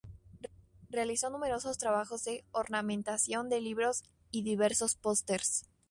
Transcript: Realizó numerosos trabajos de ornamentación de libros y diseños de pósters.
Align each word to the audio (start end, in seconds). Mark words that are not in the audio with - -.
Realizó 0.89 1.29
numerosos 1.29 1.77
trabajos 1.77 2.23
de 2.23 2.43
ornamentación 2.53 3.49
de 3.49 3.61
libros 3.61 4.01
y 4.31 4.41
diseños 4.41 4.95
de 4.95 4.99
pósters. 4.99 5.67